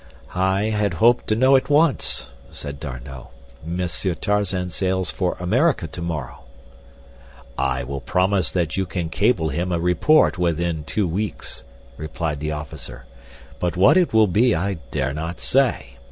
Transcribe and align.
"I 0.33 0.63
had 0.71 0.95
hoped 0.95 1.27
to 1.27 1.35
know 1.35 1.55
at 1.55 1.69
once," 1.69 2.25
said 2.49 2.79
D'Arnot. 2.79 3.29
"Monsieur 3.63 4.15
Tarzan 4.15 4.71
sails 4.71 5.11
for 5.11 5.37
America 5.39 5.85
tomorrow." 5.85 6.39
"I 7.55 7.83
will 7.83 8.01
promise 8.01 8.49
that 8.49 8.75
you 8.75 8.87
can 8.87 9.09
cable 9.11 9.49
him 9.49 9.71
a 9.71 9.79
report 9.79 10.39
within 10.39 10.85
two 10.85 11.07
weeks," 11.07 11.61
replied 11.97 12.39
the 12.39 12.51
officer; 12.51 13.05
"but 13.59 13.77
what 13.77 13.95
it 13.95 14.11
will 14.11 14.25
be 14.25 14.55
I 14.55 14.79
dare 14.89 15.13
not 15.13 15.39
say. 15.39 15.97